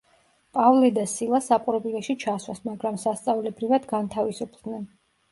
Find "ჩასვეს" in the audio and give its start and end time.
2.23-2.61